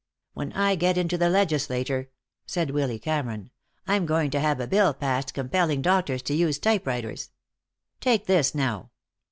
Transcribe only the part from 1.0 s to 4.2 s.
the Legislature," said Willy Cameron, "I'm